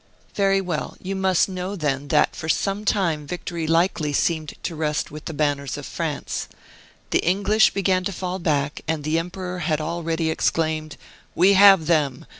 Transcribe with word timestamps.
"Very 0.33 0.61
well; 0.61 0.97
you 0.99 1.15
must 1.15 1.47
know 1.47 1.75
then 1.75 2.07
that 2.07 2.35
for 2.35 2.49
some 2.49 2.85
time 2.85 3.27
victory 3.27 3.65
seemed 3.67 3.69
likely 3.71 4.13
to 4.63 4.75
rest 4.75 5.11
with 5.11 5.25
the 5.25 5.31
banners 5.35 5.77
of 5.77 5.85
France. 5.85 6.47
The 7.11 7.19
English 7.19 7.75
began 7.75 8.03
to 8.05 8.11
fall 8.11 8.39
back, 8.39 8.81
and 8.87 9.03
the 9.03 9.19
emperor 9.19 9.59
had 9.59 9.79
already 9.79 10.31
exclaimed: 10.31 10.97
'We 11.35 11.53
have 11.53 11.85
them! 11.85 12.25